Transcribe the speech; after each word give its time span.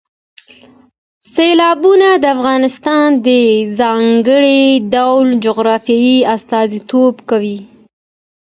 سیلابونه 1.33 2.09
د 2.23 2.25
افغانستان 2.35 3.07
د 3.27 3.29
ځانګړي 3.79 4.63
ډول 4.93 5.27
جغرافیې 5.45 6.15
استازیتوب 6.35 7.15
کوي. 7.29 7.59